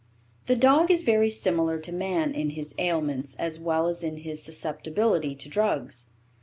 The 0.47 0.55
dog 0.55 0.89
is 0.89 1.03
very 1.03 1.29
similar 1.29 1.77
to 1.77 1.91
man 1.93 2.33
in 2.33 2.49
his 2.49 2.73
ailments 2.79 3.35
as 3.35 3.59
well 3.59 3.85
as 3.85 4.03
in 4.03 4.17
his 4.17 4.41
susceptibility 4.41 5.35
to 5.35 5.47
drugs. 5.47 6.07